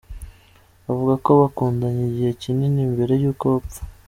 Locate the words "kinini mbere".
2.41-3.13